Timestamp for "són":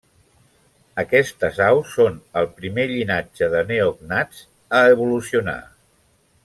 1.99-2.17